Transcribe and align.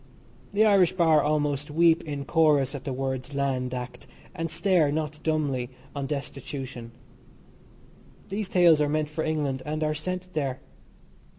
The 0.51 0.65
Irish 0.65 0.93
Bar 0.93 1.21
almost 1.21 1.69
weep 1.69 2.01
in 2.05 2.25
chorus 2.25 2.73
at 2.73 2.85
the 2.85 2.91
words 2.91 3.35
"Land 3.35 3.71
Act," 3.71 4.07
and 4.33 4.49
stare, 4.49 4.91
not 4.91 5.19
dumbly, 5.21 5.69
on 5.95 6.07
destitution. 6.07 6.91
These 8.29 8.49
tales 8.49 8.81
are 8.81 8.89
meant 8.89 9.09
for 9.09 9.23
England 9.23 9.61
and 9.63 9.83
are 9.83 9.93
sent 9.93 10.33
there. 10.33 10.59